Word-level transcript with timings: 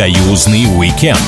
Союзный 0.00 0.64
уикенд. 0.64 1.20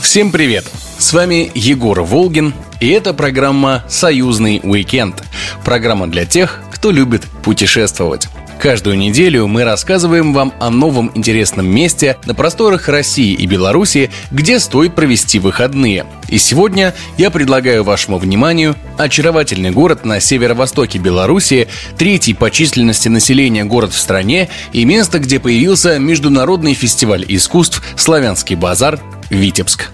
Всем 0.00 0.32
привет! 0.32 0.64
С 0.98 1.12
вами 1.12 1.52
Егор 1.54 2.00
Волгин, 2.02 2.54
и 2.80 2.88
это 2.88 3.14
программа 3.14 3.84
«Союзный 3.88 4.58
уикенд». 4.64 5.22
Программа 5.64 6.08
для 6.08 6.26
тех, 6.26 6.58
кто 6.72 6.90
любит 6.90 7.22
путешествовать. 7.44 8.26
Каждую 8.62 8.96
неделю 8.96 9.48
мы 9.48 9.64
рассказываем 9.64 10.32
вам 10.32 10.54
о 10.60 10.70
новом 10.70 11.10
интересном 11.16 11.66
месте 11.66 12.16
на 12.26 12.34
просторах 12.36 12.88
России 12.88 13.34
и 13.34 13.44
Беларуси, 13.46 14.08
где 14.30 14.60
стоит 14.60 14.94
провести 14.94 15.40
выходные. 15.40 16.06
И 16.28 16.38
сегодня 16.38 16.94
я 17.18 17.32
предлагаю 17.32 17.82
вашему 17.82 18.18
вниманию 18.18 18.76
очаровательный 18.98 19.72
город 19.72 20.04
на 20.04 20.20
северо-востоке 20.20 21.00
Беларуси, 21.00 21.66
третий 21.98 22.34
по 22.34 22.52
численности 22.52 23.08
населения 23.08 23.64
город 23.64 23.92
в 23.92 23.98
стране 23.98 24.48
и 24.72 24.84
место, 24.84 25.18
где 25.18 25.40
появился 25.40 25.98
Международный 25.98 26.74
фестиваль 26.74 27.24
искусств 27.26 27.82
«Славянский 27.96 28.54
базар» 28.54 29.00
Витебск. 29.28 29.90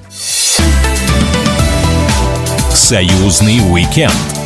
Союзный 2.74 3.60
уикенд. 3.60 4.38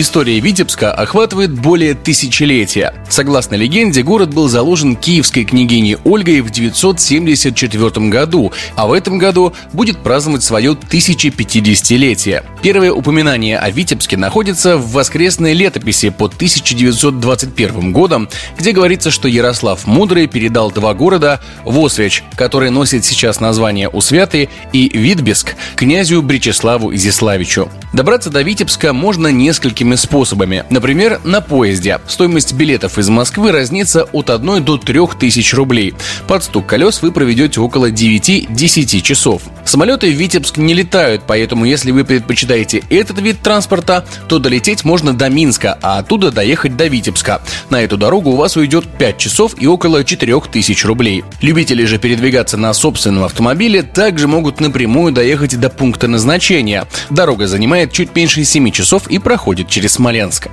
История 0.00 0.38
Витебска 0.38 0.92
охватывает 0.92 1.50
более 1.50 1.94
тысячелетия. 1.94 2.94
Согласно 3.08 3.56
легенде, 3.56 4.04
город 4.04 4.32
был 4.32 4.46
заложен 4.46 4.94
киевской 4.94 5.42
княгиней 5.42 5.96
Ольгой 6.04 6.40
в 6.40 6.50
974 6.50 8.08
году, 8.08 8.52
а 8.76 8.86
в 8.86 8.92
этом 8.92 9.18
году 9.18 9.54
будет 9.72 9.98
праздновать 9.98 10.44
свое 10.44 10.74
1050-летие. 10.74 12.44
Первое 12.62 12.92
упоминание 12.92 13.58
о 13.58 13.70
Витебске 13.70 14.16
находится 14.16 14.76
в 14.76 14.92
воскресной 14.92 15.52
летописи 15.52 16.10
под 16.10 16.34
1921 16.34 17.92
годом, 17.92 18.28
где 18.56 18.70
говорится, 18.70 19.10
что 19.10 19.26
Ярослав 19.26 19.84
Мудрый 19.88 20.28
передал 20.28 20.70
два 20.70 20.94
города– 20.94 21.40
Восвеч, 21.64 22.22
который 22.36 22.70
носит 22.70 23.04
сейчас 23.04 23.40
название 23.40 23.88
Усвяты, 23.88 24.48
и 24.72 24.96
Витбеск– 24.96 25.56
князю 25.74 26.22
Бречеславу 26.22 26.94
Изяславичу. 26.94 27.68
Добраться 27.92 28.30
до 28.30 28.42
Витебска 28.42 28.92
можно 28.92 29.26
несколькими 29.28 29.87
несколькими 29.88 29.94
способами. 29.94 30.64
Например, 30.70 31.20
на 31.24 31.40
поезде. 31.40 32.00
Стоимость 32.06 32.52
билетов 32.52 32.98
из 32.98 33.08
Москвы 33.08 33.52
разнится 33.52 34.04
от 34.04 34.30
1 34.30 34.64
до 34.64 34.76
3 34.76 35.00
тысяч 35.18 35.54
рублей. 35.54 35.94
Под 36.26 36.44
стук 36.44 36.66
колес 36.66 37.02
вы 37.02 37.12
проведете 37.12 37.60
около 37.60 37.90
9-10 37.90 39.00
часов. 39.00 39.42
Самолеты 39.68 40.10
в 40.10 40.14
Витебск 40.14 40.56
не 40.56 40.72
летают, 40.72 41.24
поэтому 41.26 41.66
если 41.66 41.90
вы 41.90 42.02
предпочитаете 42.02 42.82
этот 42.88 43.20
вид 43.20 43.42
транспорта, 43.42 44.02
то 44.26 44.38
долететь 44.38 44.82
можно 44.82 45.12
до 45.12 45.28
Минска, 45.28 45.76
а 45.82 45.98
оттуда 45.98 46.30
доехать 46.30 46.74
до 46.74 46.86
Витебска. 46.86 47.42
На 47.68 47.82
эту 47.82 47.98
дорогу 47.98 48.30
у 48.30 48.36
вас 48.36 48.56
уйдет 48.56 48.86
5 48.96 49.18
часов 49.18 49.52
и 49.58 49.66
около 49.66 50.04
4 50.04 50.40
тысяч 50.50 50.86
рублей. 50.86 51.22
Любители 51.42 51.84
же 51.84 51.98
передвигаться 51.98 52.56
на 52.56 52.72
собственном 52.72 53.24
автомобиле 53.24 53.82
также 53.82 54.26
могут 54.26 54.58
напрямую 54.58 55.12
доехать 55.12 55.60
до 55.60 55.68
пункта 55.68 56.08
назначения. 56.08 56.86
Дорога 57.10 57.46
занимает 57.46 57.92
чуть 57.92 58.16
меньше 58.16 58.44
7 58.44 58.70
часов 58.70 59.06
и 59.08 59.18
проходит 59.18 59.68
через 59.68 59.92
Смоленск. 59.92 60.48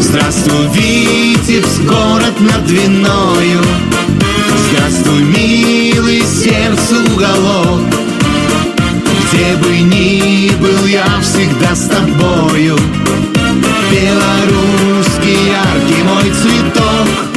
Здравствуй, 0.00 0.66
Витебск, 0.74 1.82
город 1.82 2.40
над 2.40 2.66
Двиною 2.66 3.62
Здравствуй, 4.72 5.22
милый 5.22 6.22
сердцу 6.22 7.14
уголок 7.14 8.07
Где 9.30 9.56
бы 9.56 9.78
ни 9.78 10.50
был, 10.56 10.86
я 10.86 11.04
всегда 11.20 11.74
с 11.74 11.88
тобою. 11.88 12.76
Белорусский 13.90 15.48
яркий 15.48 16.02
мой 16.02 16.30
цветок 16.30 17.27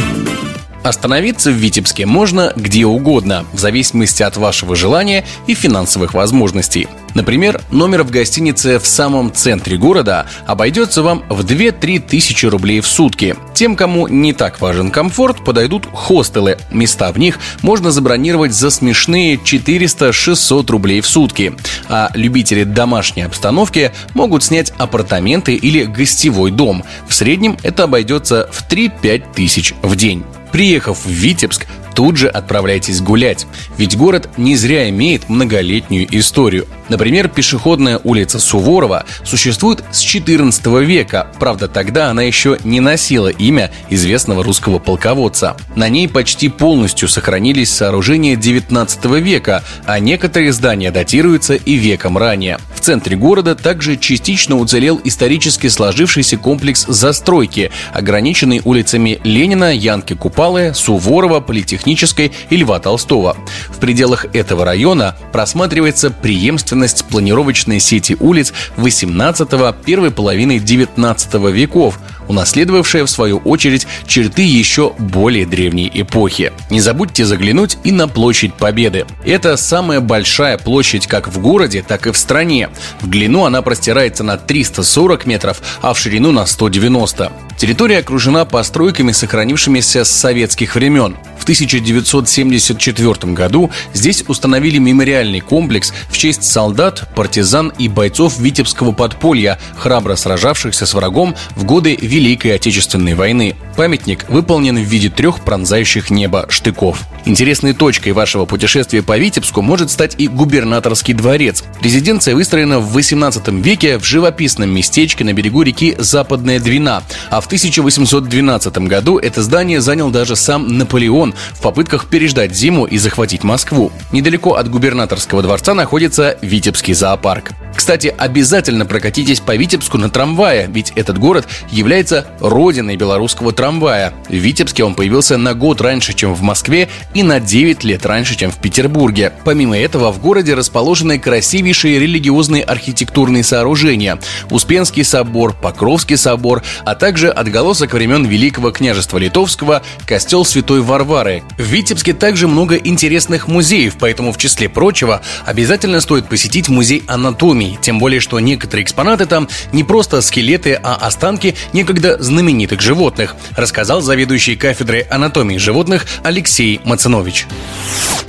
Остановиться 0.84 1.52
в 1.52 1.56
Витебске 1.56 2.06
можно 2.06 2.54
где 2.56 2.86
угодно, 2.86 3.46
в 3.54 3.60
зависимости 3.60 4.24
от 4.24 4.38
вашего 4.38 4.76
желания 4.76 5.24
и 5.46 5.54
финансовых 5.54 6.14
возможностей. 6.16 6.88
Например, 7.14 7.62
номер 7.72 8.04
в 8.04 8.10
гостинице 8.10 8.80
в 8.80 8.88
самом 8.88 9.34
центре 9.34 9.78
города 9.78 10.26
обойдется 10.48 11.04
вам 11.04 11.24
в 11.30 11.42
2-3 11.42 12.00
тысячи 12.00 12.46
рублей 12.46 12.80
в 12.80 12.88
сутки. 12.88 13.36
Тем, 13.54 13.76
кому 13.76 14.08
не 14.08 14.34
так 14.34 14.62
важен 14.62 14.92
комфорт, 14.92 15.44
подойдут 15.44 15.88
хостелы. 15.94 16.58
Места 16.72 17.12
в 17.12 17.20
них 17.20 17.38
можно 17.62 17.92
забронировать 17.92 18.54
за 18.54 18.72
смешные 18.72 19.36
400-600 19.36 20.72
рублей 20.72 21.02
в 21.02 21.08
сутки. 21.08 21.54
А 21.90 22.12
любители 22.16 22.64
домашней 22.64 23.24
обстановки 23.24 23.92
могут 24.14 24.44
снять 24.44 24.74
апартаменты 24.78 25.54
или 25.56 25.84
гостевой 25.84 26.50
дом. 26.52 26.84
В 27.08 27.14
среднем 27.14 27.58
это 27.62 27.84
обойдется 27.84 28.50
в 28.52 28.68
3-5 28.68 29.34
тысяч 29.36 29.74
в 29.82 29.96
день. 29.96 30.24
Приехав 30.52 31.06
в 31.06 31.10
Витебск, 31.10 31.66
тут 31.96 32.18
же 32.18 32.28
отправляйтесь 32.28 33.02
гулять, 33.02 33.48
ведь 33.78 33.98
город 33.98 34.30
не 34.38 34.56
зря 34.56 34.90
имеет 34.90 35.30
многолетнюю 35.30 36.08
историю. 36.18 36.68
Например, 36.92 37.30
пешеходная 37.30 38.02
улица 38.04 38.38
Суворова 38.38 39.06
существует 39.24 39.82
с 39.92 40.02
14 40.02 40.66
века, 40.82 41.28
правда 41.40 41.70
тогда 41.70 42.10
она 42.10 42.22
еще 42.24 42.58
не 42.66 42.82
носила 42.82 43.30
имя 43.30 43.72
известного 43.90 44.44
русского 44.44 44.78
полководца. 44.78 45.56
На 45.78 45.88
ней 45.88 46.10
почти 46.10 46.50
полностью 46.50 47.08
сохранились 47.08 47.72
сооружения 47.72 48.36
19 48.36 49.06
века, 49.22 49.64
а 49.86 50.00
некоторые 50.00 50.52
здания 50.52 50.92
датируются 50.92 51.54
и 51.54 51.76
веком 51.76 52.18
ранее. 52.18 52.58
В 52.76 52.82
центре 52.82 53.16
города 53.16 53.56
также 53.56 53.96
частично 53.96 54.58
уцелел 54.58 55.00
исторически 55.06 55.68
сложившийся 55.68 56.36
комплекс 56.36 56.86
застройки, 56.86 57.72
ограниченный 57.94 58.62
улицами 58.66 59.22
Ленина, 59.24 59.74
Янки 59.74 60.14
Купалы, 60.14 60.74
Суворова, 60.74 61.40
Политехнического 61.40 62.02
Технической 62.02 62.32
и 62.50 62.58
Льва 62.58 62.80
Толстого. 62.80 63.38
В 63.70 63.78
пределах 63.78 64.26
этого 64.34 64.66
района 64.66 65.16
просматривается 65.32 66.10
преемственность 66.10 66.81
планировочной 67.10 67.80
сети 67.80 68.16
улиц 68.20 68.54
18 68.78 69.50
первой 69.84 70.12
половины 70.12 70.60
19 70.60 71.34
веков, 71.54 72.00
унаследовавшая 72.32 73.06
в 73.06 73.10
свою 73.10 73.38
очередь 73.40 73.88
черты 74.08 74.42
еще 74.42 74.94
более 74.98 75.46
древней 75.46 75.92
эпохи. 75.94 76.52
Не 76.70 76.80
забудьте 76.80 77.26
заглянуть 77.26 77.78
и 77.84 77.92
на 77.92 78.08
площадь 78.08 78.54
Победы. 78.54 79.06
Это 79.26 79.58
самая 79.58 80.00
большая 80.00 80.58
площадь 80.58 81.08
как 81.08 81.28
в 81.28 81.40
городе, 81.40 81.84
так 81.88 82.08
и 82.08 82.12
в 82.12 82.18
стране. 82.18 82.70
В 83.02 83.08
длину 83.08 83.46
она 83.46 83.62
простирается 83.62 84.24
на 84.24 84.38
340 84.38 85.26
метров, 85.26 85.62
а 85.82 85.94
в 85.94 86.00
ширину 86.00 86.32
на 86.32 86.46
190. 86.46 87.32
Территория 87.58 88.00
окружена 88.00 88.46
постройками, 88.46 89.12
сохранившимися 89.12 90.04
с 90.06 90.10
советских 90.10 90.76
времен. 90.76 91.16
В 91.38 91.44
1974 91.44 93.34
году 93.34 93.72
здесь 93.94 94.24
установили 94.28 94.78
мемориальный 94.78 95.40
комплекс 95.42 95.92
в 96.10 96.18
честь 96.18 96.44
солдат, 96.44 97.10
партизан 97.16 97.74
и 97.80 97.88
бойцов 97.88 98.40
Витебского 98.40 98.92
подполья, 98.92 99.60
храбро 99.76 100.16
сражавшихся 100.16 100.86
с 100.86 100.94
врагом 100.94 101.36
в 101.56 101.64
годы 101.66 101.98
Великой 102.00 102.21
Отечественной 102.22 103.16
войны. 103.16 103.56
Памятник 103.76 104.30
выполнен 104.30 104.78
в 104.78 104.82
виде 104.82 105.10
трех 105.10 105.40
пронзающих 105.42 106.12
небо 106.12 106.46
штыков. 106.50 107.02
Интересной 107.26 107.74
точкой 107.74 108.14
вашего 108.14 108.46
путешествия 108.46 109.02
по 109.02 109.18
Витебску 109.18 109.62
может 109.62 109.90
стать 109.90 110.16
и 110.18 110.28
губернаторский 110.28 111.14
дворец. 111.14 111.64
Резиденция 111.82 112.36
выстроена 112.36 112.80
в 112.80 112.92
18 112.94 113.48
веке 113.64 113.98
в 113.98 114.04
живописном 114.04 114.70
местечке 114.70 115.24
на 115.24 115.34
берегу 115.34 115.64
реки 115.64 115.96
Западная 115.98 116.60
Двина, 116.60 117.04
а 117.30 117.42
в 117.42 117.48
1812 117.48 118.78
году 118.80 119.18
это 119.18 119.42
здание 119.42 119.82
занял 119.82 120.10
даже 120.10 120.36
сам 120.36 120.78
Наполеон, 120.78 121.34
в 121.54 121.62
попытках 121.62 122.08
переждать 122.08 122.56
зиму 122.56 122.86
и 122.86 122.98
захватить 122.98 123.44
Москву. 123.44 123.92
Недалеко 124.12 124.56
от 124.56 124.70
губернаторского 124.70 125.42
дворца 125.42 125.74
находится 125.74 126.38
Витебский 126.42 126.94
зоопарк. 126.94 127.52
Кстати, 127.92 128.16
обязательно 128.18 128.86
прокатитесь 128.86 129.42
по 129.42 129.54
Витебску 129.54 129.98
на 129.98 130.10
трамвае, 130.10 130.70
ведь 130.72 130.94
этот 130.96 131.18
город 131.18 131.46
является 131.72 132.26
родиной 132.40 132.96
белорусского 132.96 133.52
трамвая. 133.52 134.14
В 134.30 134.34
Витебске 134.34 134.86
он 134.86 134.96
появился 134.96 135.36
на 135.36 135.54
год 135.56 135.82
раньше, 135.82 136.14
чем 136.14 136.34
в 136.34 136.42
Москве 136.42 136.88
и 137.14 137.22
на 137.22 137.42
9 137.42 137.84
лет 137.84 138.06
раньше, 138.06 138.38
чем 138.38 138.50
в 138.50 138.60
Петербурге. 138.60 139.34
Помимо 139.44 139.78
этого, 139.78 140.10
в 140.14 140.22
городе 140.22 140.54
расположены 140.54 141.20
красивейшие 141.20 142.00
религиозные 142.00 142.64
архитектурные 142.64 143.44
сооружения– 143.44 144.22
Успенский 144.50 145.04
собор, 145.04 145.54
Покровский 145.54 146.16
собор, 146.16 146.64
а 146.86 146.96
также 146.96 147.30
отголосок 147.30 147.92
времен 147.92 148.24
Великого 148.24 148.72
княжества 148.72 149.18
Литовского– 149.18 149.84
костел 150.08 150.46
Святой 150.46 150.80
Варвары. 150.80 151.44
В 151.58 151.64
Витебске 151.64 152.14
также 152.14 152.48
много 152.48 152.78
интересных 152.78 153.50
музеев, 153.50 153.98
поэтому 154.00 154.32
в 154.32 154.38
числе 154.38 154.70
прочего 154.70 155.22
обязательно 155.46 156.00
стоит 156.00 156.30
посетить 156.30 156.70
музей 156.70 157.04
анатомии 157.08 157.80
тем 157.82 158.00
более, 158.00 158.20
что 158.20 158.40
некоторые 158.40 158.84
экспонаты 158.84 159.26
там 159.26 159.48
не 159.72 159.84
просто 159.84 160.22
скелеты, 160.22 160.80
а 160.82 160.96
останки 160.96 161.56
некогда 161.74 162.22
знаменитых 162.22 162.82
животных, 162.82 163.36
рассказал 163.56 164.02
заведующий 164.02 164.56
кафедрой 164.56 165.02
анатомии 165.02 165.58
животных 165.58 166.06
Алексей 166.24 166.80
Мацанович. 166.86 167.48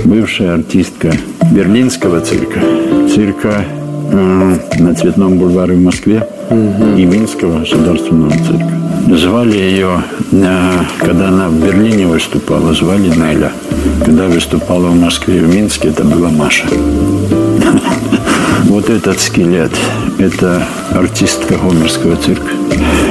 Бывшая 0.05 0.55
артистка 0.55 1.13
Берлинского 1.51 2.21
цирка, 2.21 2.61
цирка 3.15 3.65
э, 4.11 4.59
на 4.79 4.95
Цветном 4.95 5.39
бульваре 5.39 5.75
в 5.75 5.81
Москве 5.81 6.27
угу. 6.49 6.97
и 6.97 7.05
Минского 7.05 7.61
государственного 7.61 8.31
цирка. 8.31 9.17
Звали 9.17 9.57
ее, 9.57 10.03
э, 10.33 10.71
когда 10.99 11.29
она 11.29 11.49
в 11.49 11.65
Берлине 11.65 12.07
выступала, 12.07 12.73
звали 12.73 13.09
Неля. 13.09 13.53
Когда 14.05 14.27
выступала 14.27 14.89
в 14.89 14.97
Москве 14.97 15.39
и 15.39 15.41
в 15.41 15.55
Минске, 15.55 15.89
это 15.89 16.05
была 16.05 16.31
Маша. 16.31 16.67
Вот 18.73 18.89
этот 18.89 19.21
скелет– 19.21 19.71
это 20.19 20.67
артистка 20.93 21.59
Гомерского 21.59 22.17
цирка 22.17 22.53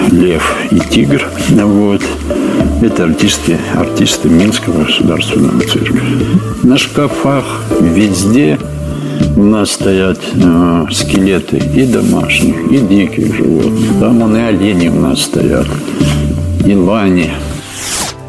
«Лев 0.09 0.57
и 0.71 0.79
тигр». 0.79 1.23
Вот. 1.51 2.01
Это 2.81 3.03
артисты, 3.03 3.59
артисты 3.75 4.27
Минского 4.27 4.85
государственного 4.85 5.61
цирка. 5.61 6.01
На 6.63 6.79
шкафах 6.79 7.63
везде 7.79 8.57
у 9.37 9.43
нас 9.43 9.73
стоят 9.73 10.19
э, 10.33 10.85
скелеты 10.91 11.57
и 11.57 11.85
домашних, 11.85 12.55
и 12.71 12.77
диких 12.79 13.35
животных. 13.35 13.99
Там 13.99 14.19
вон 14.19 14.35
и 14.35 14.39
олени 14.39 14.87
у 14.87 14.99
нас 14.99 15.21
стоят, 15.21 15.67
и 16.65 16.73
лани. 16.73 17.29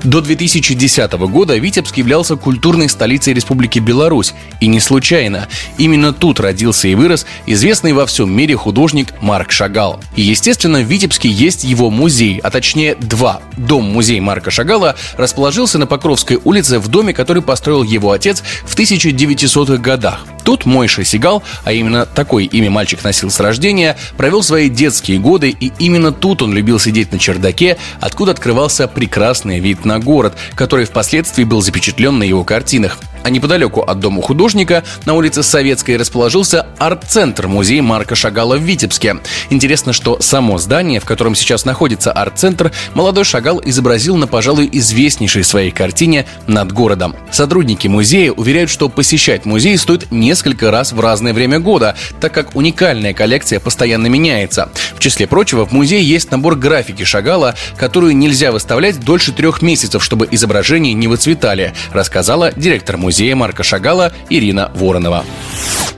До 0.05 0.21
2010 0.21 1.13
года 1.13 1.57
Витебск 1.57 1.97
являлся 1.97 2.35
культурной 2.35 2.89
столицей 2.89 3.35
Республики 3.35 3.79
Беларусь. 3.79 4.35
И 4.61 4.67
не 4.67 4.81
случайно. 4.81 5.49
Именно 5.79 6.13
тут 6.13 6.41
родился 6.41 6.89
и 6.89 6.97
вырос 6.97 7.25
известный 7.47 7.93
во 7.93 8.05
всем 8.07 8.31
мире 8.31 8.57
художник 8.57 9.09
Марк 9.21 9.53
Шагал. 9.53 10.01
И, 10.17 10.23
естественно, 10.23 10.81
в 10.81 10.87
Витебске 10.87 11.29
есть 11.29 11.63
его 11.63 11.89
музей, 11.89 12.41
а 12.43 12.51
точнее 12.51 12.97
два. 12.97 13.43
Дом-музей 13.57 14.19
Марка 14.19 14.51
Шагала 14.51 14.97
расположился 15.17 15.79
на 15.79 15.87
Покровской 15.87 16.41
улице 16.43 16.81
в 16.81 16.89
доме, 16.89 17.15
который 17.15 17.43
построил 17.43 17.85
его 17.85 18.11
отец 18.11 18.43
в 18.65 18.77
1900-х 18.77 19.77
годах. 19.77 20.27
Тут 20.45 20.67
Мойша 20.67 21.05
Сигал, 21.05 21.43
а 21.65 21.73
именно 21.73 22.07
такое 22.07 22.45
имя 22.45 22.71
мальчик 22.71 23.03
носил 23.05 23.31
с 23.31 23.41
рождения, 23.41 23.97
провел 24.17 24.43
свои 24.43 24.69
детские 24.69 25.19
годы, 25.19 25.51
и 25.51 25.73
именно 25.79 26.13
тут 26.13 26.43
он 26.43 26.53
любил 26.53 26.79
сидеть 26.79 27.13
на 27.13 27.19
чердаке, 27.19 27.77
откуда 28.01 28.33
открывался 28.33 28.89
прекрасный 28.89 29.61
вид 29.61 29.85
на 29.85 29.99
город, 29.99 30.35
который 30.55 30.85
впоследствии 30.85 31.45
был 31.45 31.63
запечатлен 31.63 32.19
на 32.19 32.25
его 32.25 32.45
картинах. 32.45 32.99
А 33.23 33.31
неподалеку 33.31 33.83
от 33.83 34.01
дома 34.01 34.21
художника 34.21 34.83
на 35.05 35.15
улице 35.15 35.43
Советской 35.43 35.97
расположился 35.97 36.67
арт-центр 36.79 37.47
музея 37.47 37.83
Марка 37.83 38.15
Шагала 38.15 38.57
в 38.57 38.63
Витебске. 38.63 39.19
Интересно, 39.51 39.93
что 39.93 40.21
само 40.21 40.59
здание, 40.59 40.99
в 40.99 41.05
котором 41.05 41.35
сейчас 41.35 41.65
находится 41.65 42.11
арт-центр, 42.11 42.73
молодой 42.95 43.25
Шагал 43.25 43.63
изобразил 43.65 44.17
на, 44.17 44.27
пожалуй, 44.27 44.69
известнейшей 44.73 45.45
своей 45.45 45.71
картине 45.71 46.27
«Над 46.47 46.73
городом». 46.73 47.15
Сотрудники 47.31 47.87
музея 47.87 48.33
уверяют, 48.33 48.71
что 48.71 48.89
посещать 48.89 49.45
музей 49.45 49.79
стоит 49.79 50.11
несколько 50.33 50.71
раз 50.71 50.95
в 50.95 51.01
разное 51.01 51.35
время 51.35 51.61
года, 51.61 51.95
так 52.19 52.33
как 52.33 52.57
уникальная 52.57 53.13
коллекция 53.13 53.61
постоянно 53.61 54.07
меняется. 54.07 54.71
В 54.97 54.99
числе 54.99 55.27
прочего, 55.27 55.67
в 55.67 55.73
музее 55.73 56.03
есть 56.03 56.31
набор 56.31 56.55
графики 56.57 57.05
Шагала, 57.05 57.55
которую 57.77 58.17
нельзя 58.17 58.51
выставлять 58.51 59.05
дольше 59.05 59.35
трех 59.35 59.61
месяцев, 59.61 60.03
чтобы 60.03 60.27
изображения 60.31 60.95
не 60.95 61.07
выцветали, 61.07 61.75
рассказала 61.93 62.51
директор 62.51 62.97
музея 62.97 63.37
Марка 63.37 63.63
Шагала 63.63 64.11
Ирина 64.31 64.71
Воронова. 64.75 65.23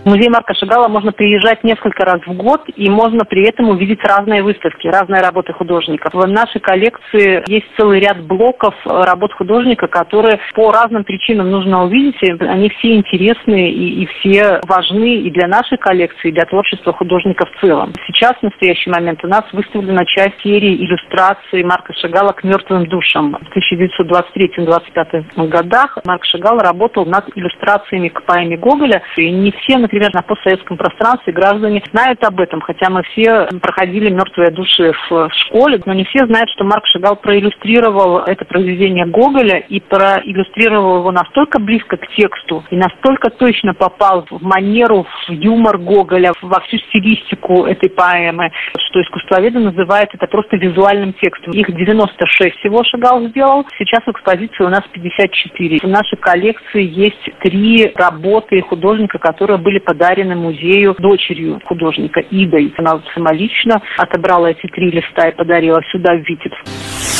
В 0.05 0.07
музей 0.07 0.29
Марка 0.29 0.53
Шагала 0.53 0.87
можно 0.89 1.13
приезжать 1.13 1.65
несколько 1.65 2.05
раз 2.05 2.21
в 2.27 2.35
год, 2.35 2.61
и 2.77 2.91
можно 2.91 3.25
при 3.25 3.49
этом 3.49 3.71
увидеть 3.71 4.01
разные 4.03 4.43
выставки, 4.43 4.87
разные 4.87 5.23
работы 5.23 5.55
художников. 5.55 6.13
В 6.13 6.27
нашей 6.27 6.61
коллекции 6.61 7.43
есть 7.51 7.65
целый 7.79 8.01
ряд 8.01 8.23
блоков 8.23 8.75
работ 8.85 9.33
художника, 9.33 9.87
которые 9.87 10.39
по 10.55 10.71
разным 10.73 11.05
причинам 11.05 11.51
нужно 11.51 11.85
увидеть. 11.85 12.17
Они 12.23 12.69
все 12.69 12.97
интересные 12.97 13.73
и, 13.73 14.03
и 14.03 14.07
все 14.25 14.61
важны 14.67 15.17
и 15.17 15.31
для 15.31 15.47
нашей 15.47 15.77
коллекции, 15.79 16.29
и 16.29 16.33
для 16.33 16.45
творчества 16.45 16.93
художника 16.93 17.47
в 17.47 17.61
целом. 17.61 17.93
Сейчас, 18.07 18.33
в 18.41 18.43
настоящий 18.43 18.91
момент, 18.91 19.23
у 19.25 19.29
нас 19.29 19.45
выставлена 19.53 20.05
часть 20.07 20.41
серии 20.43 20.77
иллюстраций 20.77 21.63
Марка 21.63 21.93
Шагала 21.95 22.33
к 22.33 22.43
мертвым 22.43 22.87
душам. 22.87 23.37
В 23.41 23.57
1923-1925 23.57 25.49
годах 25.49 25.99
Марк 26.05 26.25
Шагал 26.25 26.59
работал 26.59 27.05
над 27.07 27.29
иллюстрациями 27.37 28.09
к 28.09 28.23
поэме 28.25 28.57
Гоголя, 28.57 29.03
и 29.17 29.31
не 29.31 29.53
все, 29.53 29.79
например, 29.79 30.11
на 30.15 30.23
постсоветском 30.23 30.77
пространстве 30.77 31.33
граждане 31.33 31.83
знают 31.93 32.25
об 32.25 32.41
этом, 32.41 32.61
хотя 32.61 32.91
мы 32.91 33.03
все 33.03 33.49
проходили 33.61 34.11
«Мертвые 34.11 34.51
души» 34.51 34.93
в 35.11 35.29
школе, 35.47 35.81
но 35.85 35.93
не 35.93 36.05
все 36.05 36.27
знают, 36.27 36.49
что 36.51 36.65
Марк 36.65 36.87
Шагал 36.87 37.17
проиллюстрировал 37.17 38.19
это 38.19 38.45
произведение 38.45 39.07
Гоголя 39.07 39.59
и 39.59 39.81
проиллюстрировал 39.81 40.99
его 40.99 41.11
настолько 41.11 41.59
близко 41.61 41.97
к 41.97 42.07
тексту 42.17 42.65
и 42.71 42.77
настолько 42.77 43.31
точно 43.31 43.75
попал 43.75 44.14
в 44.23 44.43
манеру, 44.43 45.07
в 45.27 45.31
юмор 45.31 45.79
Гоголя, 45.79 46.33
во 46.43 46.61
всю 46.61 46.79
стилистику 46.79 47.67
этой 47.67 47.91
поэмы, 47.91 48.51
что 48.77 49.03
искусствоведы 49.03 49.59
называют 49.59 50.11
это 50.13 50.27
просто 50.27 50.57
визуальным 50.57 51.13
текстом. 51.15 51.53
Их 51.53 51.67
96 51.67 52.57
всего 52.59 52.83
Шагал 52.85 53.27
сделал, 53.29 53.67
сейчас 53.79 54.03
в 54.07 54.11
экспозиции 54.11 54.65
у 54.65 54.69
нас 54.69 54.83
54. 54.93 55.79
В 55.83 55.89
нашей 55.89 56.17
коллекции 56.19 56.83
есть 56.83 57.31
три 57.41 57.93
работы 57.95 58.61
художника, 58.63 59.19
которые 59.19 59.59
были 59.59 59.79
подарены 59.79 60.35
музею 60.35 60.95
дочерью 60.99 61.61
художника 61.65 62.21
Идой. 62.21 62.73
Она 62.77 63.01
самолично 63.15 63.81
отобрала 63.99 64.51
эти 64.51 64.67
три 64.69 64.91
листа 64.91 65.29
и 65.29 65.35
подарила 65.35 65.81
сюда, 65.91 66.15
в 66.15 66.29
Витебск. 66.29 67.14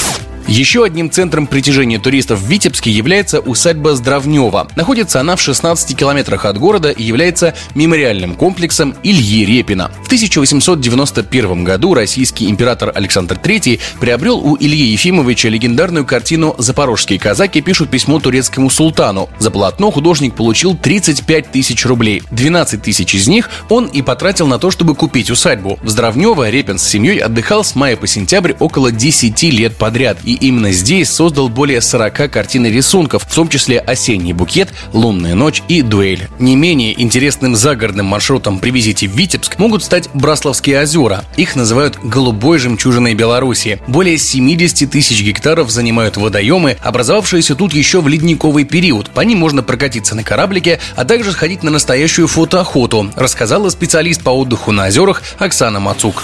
Еще 0.47 0.85
одним 0.85 1.11
центром 1.11 1.47
притяжения 1.47 1.99
туристов 1.99 2.39
в 2.39 2.47
Витебске 2.47 2.91
является 2.91 3.41
усадьба 3.41 3.95
Здравнева. 3.95 4.69
Находится 4.77 5.21
она 5.21 5.37
в 5.37 5.41
16 5.41 5.97
километрах 5.97 6.45
от 6.45 6.59
города 6.59 6.91
и 6.91 7.03
является 7.03 7.55
мемориальным 7.75 8.35
комплексом 8.35 8.95
Ильи 9.03 9.47
Репина. 9.47 9.91
В 10.03 10.07
1891 10.07 11.65
году 11.65 11.95
российский 11.95 12.51
император 12.51 12.93
Александр 12.95 13.41
III 13.43 13.81
приобрел 13.99 14.37
у 14.37 14.57
Ильи 14.57 14.85
Ефимовича 14.93 15.49
легендарную 15.49 16.05
картину 16.05 16.55
«Запорожские 16.59 17.19
казаки 17.19 17.63
пишут 17.63 17.89
письмо 17.89 18.21
турецкому 18.21 18.69
султану». 18.69 19.31
За 19.39 19.51
полотно 19.51 19.91
художник 19.91 20.35
получил 20.35 20.77
35 20.77 21.53
тысяч 21.53 21.87
рублей. 21.87 22.23
12 22.33 22.83
тысяч 22.83 23.15
из 23.15 23.29
них 23.29 23.49
он 23.71 23.87
и 23.87 24.03
потратил 24.03 24.47
на 24.47 24.59
то, 24.59 24.71
чтобы 24.71 24.95
купить 24.95 25.31
усадьбу. 25.31 25.79
В 25.83 25.89
Здравнево 25.89 26.51
Репин 26.51 26.79
с 26.79 26.87
семьей 26.87 27.19
отдыхал 27.19 27.65
с 27.65 27.75
мая 27.75 27.97
по 27.97 28.07
сентябрь 28.07 28.53
около 28.59 28.93
10 28.93 29.43
лет 29.45 29.77
подряд 29.77 30.19
и 30.23 30.34
именно 30.35 30.73
здесь 30.73 31.11
создал 31.11 31.49
более 31.49 31.81
40 31.81 32.31
картин 32.31 32.67
и 32.67 32.71
рисунков, 32.71 33.25
в 33.29 33.35
том 33.35 33.49
числе 33.49 33.79
«Осенний 33.79 34.33
букет», 34.33 34.73
«Лунная 34.93 35.35
ночь» 35.35 35.63
и 35.69 35.83
«Дуэль». 35.83 36.29
Не 36.39 36.57
менее 36.57 37.01
интересным 37.01 37.57
загородным 37.57 38.07
маршрутом 38.07 38.59
при 38.59 38.71
визите 38.71 39.09
в 39.09 39.17
Витебск 39.17 39.59
могут 39.59 39.85
стать 39.85 40.09
Брасловские 40.15 40.81
озера. 40.83 41.25
Их 41.37 41.57
называют 41.57 41.99
«голубой 42.03 42.59
жемчужиной 42.59 43.15
Беларуси». 43.15 43.81
Более 43.87 44.19
70 44.19 44.91
тысяч 44.91 45.23
гектаров 45.23 45.71
занимают 45.71 46.17
водоемы, 46.17 46.77
образовавшиеся 46.83 47.55
тут 47.55 47.73
еще 47.73 48.01
в 48.01 48.09
ледниковый 48.09 48.65
период. 48.65 49.11
По 49.11 49.21
ним 49.21 49.39
можно 49.39 49.63
прокатиться 49.63 50.15
на 50.15 50.23
кораблике, 50.23 50.81
а 50.97 51.05
также 51.05 51.33
сходить 51.33 51.63
на 51.63 51.71
настоящую 51.71 52.29
фотоохоту, 52.29 53.11
рассказала 53.17 53.69
специалист 53.69 54.23
по 54.23 54.31
отдыху 54.31 54.73
на 54.73 54.87
озерах 54.87 55.23
Оксана 55.39 55.81
Мацук. 55.81 56.23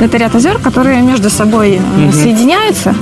Это 0.00 0.16
ряд 0.16 0.34
озер, 0.34 0.58
которые 0.58 1.02
между 1.02 1.30
собой 1.30 1.78
угу. 1.78 2.12
соединяются. 2.12 2.94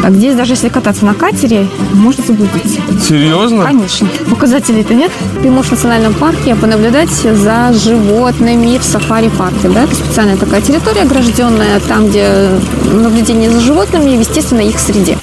Так 0.00 0.14
здесь 0.14 0.34
даже 0.34 0.52
если 0.52 0.68
кататься 0.68 1.04
на 1.04 1.14
катере, 1.14 1.68
можно 1.92 2.24
заблудиться. 2.24 2.80
Серьезно? 3.06 3.64
Конечно. 3.64 4.08
Указателей-то 4.30 4.94
нет. 4.94 5.12
Ты 5.42 5.50
можешь 5.50 5.70
в 5.70 5.74
национальном 5.74 6.14
парке 6.14 6.54
понаблюдать 6.56 7.10
за 7.10 7.72
животными 7.72 8.78
в 8.78 8.82
сафари-парке. 8.82 9.68
Да? 9.68 9.84
Это 9.84 9.94
специальная 9.94 10.36
такая 10.36 10.60
территория 10.60 11.02
огражденная, 11.02 11.80
там, 11.80 12.08
где 12.08 12.48
наблюдение 12.92 13.50
за 13.50 13.60
животными, 13.60 14.10
естественно, 14.10 14.60
их 14.60 14.78
среде. 14.78 15.18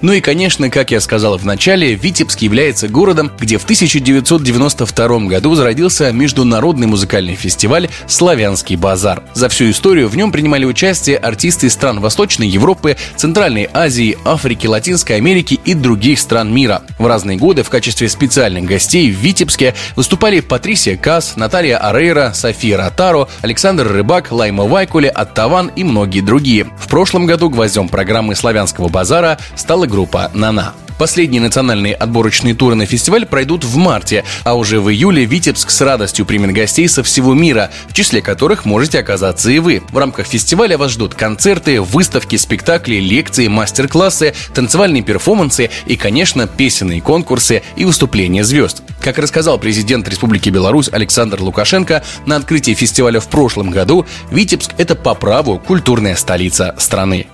Ну 0.00 0.12
и, 0.12 0.20
конечно, 0.20 0.68
как 0.70 0.90
я 0.90 1.00
сказал 1.00 1.38
в 1.38 1.44
начале, 1.44 1.94
Витебск 1.94 2.40
является 2.40 2.88
городом, 2.88 3.30
где 3.38 3.58
в 3.58 3.64
1992 3.64 5.18
году 5.20 5.54
зародился 5.54 6.12
международный 6.12 6.86
музыкальный 6.86 7.34
фестиваль 7.34 7.88
«Славянский 8.06 8.76
базар». 8.76 9.22
За 9.34 9.48
всю 9.48 9.70
историю 9.70 10.08
в 10.08 10.16
нем 10.16 10.30
принимали 10.30 10.64
участие 10.64 11.16
артисты 11.16 11.70
стран 11.70 12.00
Восточной 12.00 12.48
Европы, 12.48 12.96
Центральной 13.16 13.68
Азии, 13.72 14.18
Африки, 14.24 14.66
Латинской 14.66 15.16
Америки 15.16 15.58
и 15.64 15.74
других 15.74 16.18
стран 16.18 16.52
мира. 16.52 16.82
В 16.98 17.06
разные 17.06 17.38
годы 17.38 17.62
в 17.62 17.70
качестве 17.70 18.08
специальных 18.08 18.64
гостей 18.64 19.10
в 19.10 19.16
Витебске 19.16 19.74
выступали 19.96 20.40
Патрисия 20.40 20.96
Кас, 20.96 21.36
Наталья 21.36 21.78
Арейра, 21.78 22.32
София 22.34 22.76
Ротаро, 22.76 23.28
Александр 23.40 23.88
Рыбак, 23.88 24.32
Лайма 24.32 24.64
Вайкуле, 24.64 25.08
Оттаван 25.08 25.68
и 25.76 25.84
многие 25.84 26.20
другие. 26.20 26.66
В 26.78 26.88
прошлом 26.88 27.26
году 27.26 27.48
гвоздем 27.48 27.88
программы 27.88 28.34
«Славянского 28.34 28.88
базара» 28.88 29.38
стала 29.56 29.86
группа 29.94 30.28
«Нана». 30.34 30.74
Последние 30.98 31.40
национальные 31.40 31.94
отборочные 31.94 32.54
туры 32.54 32.74
на 32.74 32.86
фестиваль 32.86 33.26
пройдут 33.26 33.64
в 33.64 33.76
марте, 33.76 34.24
а 34.44 34.54
уже 34.54 34.80
в 34.80 34.90
июле 34.90 35.24
Витебск 35.24 35.70
с 35.70 35.80
радостью 35.80 36.24
примет 36.24 36.52
гостей 36.52 36.88
со 36.88 37.02
всего 37.02 37.34
мира, 37.34 37.70
в 37.88 37.92
числе 37.92 38.22
которых 38.22 38.64
можете 38.64 39.00
оказаться 39.00 39.50
и 39.50 39.58
вы. 39.58 39.82
В 39.90 39.98
рамках 39.98 40.26
фестиваля 40.26 40.78
вас 40.78 40.92
ждут 40.92 41.14
концерты, 41.14 41.80
выставки, 41.80 42.36
спектакли, 42.36 42.96
лекции, 42.96 43.48
мастер-классы, 43.48 44.34
танцевальные 44.52 45.02
перформансы 45.02 45.70
и, 45.86 45.96
конечно, 45.96 46.46
песенные 46.46 47.00
конкурсы 47.00 47.62
и 47.76 47.84
выступления 47.84 48.44
звезд. 48.44 48.82
Как 49.00 49.18
рассказал 49.18 49.58
президент 49.58 50.08
Республики 50.08 50.48
Беларусь 50.48 50.88
Александр 50.92 51.40
Лукашенко 51.40 52.04
на 52.26 52.36
открытии 52.36 52.74
фестиваля 52.74 53.20
в 53.20 53.28
прошлом 53.28 53.70
году, 53.70 54.06
Витебск– 54.30 54.72
это 54.78 54.94
по 54.94 55.14
праву 55.14 55.58
культурная 55.58 56.16
столица 56.16 56.74
страны. 56.78 57.26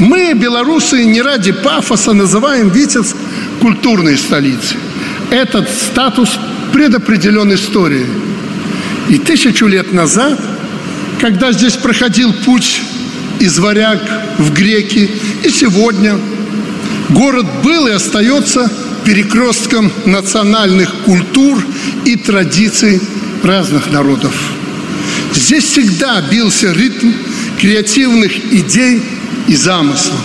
Мы, 0.00 0.32
белорусы, 0.32 1.04
не 1.04 1.20
ради 1.20 1.52
пафоса 1.52 2.14
называем 2.14 2.70
Витебск 2.70 3.14
культурной 3.60 4.16
столицей. 4.16 4.78
Этот 5.30 5.68
статус 5.68 6.38
предопределен 6.72 7.52
историей. 7.52 8.06
И 9.10 9.18
тысячу 9.18 9.66
лет 9.66 9.92
назад, 9.92 10.40
когда 11.20 11.52
здесь 11.52 11.74
проходил 11.74 12.32
путь 12.32 12.80
из 13.40 13.58
варяг 13.58 14.00
в 14.38 14.54
греки, 14.54 15.10
и 15.44 15.50
сегодня 15.50 16.18
город 17.10 17.46
был 17.62 17.86
и 17.86 17.92
остается 17.92 18.72
перекрестком 19.04 19.92
национальных 20.06 20.94
культур 21.04 21.62
и 22.06 22.16
традиций 22.16 23.02
разных 23.42 23.90
народов. 23.90 24.32
Здесь 25.34 25.64
всегда 25.64 26.22
бился 26.22 26.72
ритм 26.72 27.12
креативных 27.58 28.32
идей 28.50 29.02
и 29.50 29.56
замыслов. 29.56 30.20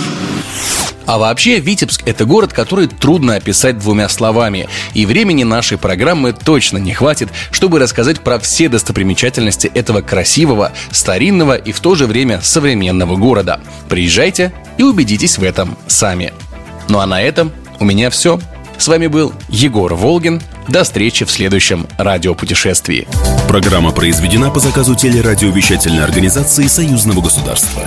А 1.08 1.18
вообще, 1.18 1.60
Витебск– 1.60 2.04
это 2.06 2.26
город, 2.26 2.54
который 2.54 2.88
трудно 2.88 3.36
описать 3.36 3.80
двумя 3.80 4.08
словами. 4.08 4.68
И 4.94 5.06
времени 5.06 5.44
нашей 5.44 5.78
программы 5.78 6.32
точно 6.32 6.78
не 6.78 6.94
хватит, 6.94 7.30
чтобы 7.52 7.80
рассказать 7.80 8.22
про 8.22 8.40
все 8.40 8.70
достопримечательности 8.70 9.68
этого 9.68 10.02
красивого, 10.02 10.72
старинного 10.92 11.56
и 11.56 11.72
в 11.72 11.80
то 11.80 11.96
же 11.96 12.06
время 12.06 12.40
современного 12.42 13.16
города. 13.16 13.60
Приезжайте 13.90 14.54
и 14.78 14.84
убедитесь 14.84 15.38
в 15.38 15.44
этом 15.44 15.76
сами. 15.88 16.32
Ну 16.88 17.00
а 17.00 17.08
на 17.08 17.22
этом 17.22 17.52
у 17.80 17.86
меня 17.86 18.12
все. 18.12 18.40
С 18.78 18.88
вами 18.88 19.08
был 19.08 19.34
Егор 19.50 19.94
Волгин. 19.96 20.42
До 20.68 20.84
встречи 20.84 21.26
в 21.26 21.32
следующем 21.32 21.88
радиопутешествии. 21.98 23.08
Программа 23.48 23.92
произведена 23.92 24.52
по 24.52 24.60
заказу 24.60 24.96
телерадиовещательной 24.96 26.04
организации 26.04 26.68
Союзного 26.68 27.22
государства. 27.22 27.84